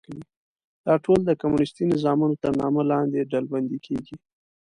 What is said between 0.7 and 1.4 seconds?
دا ټول د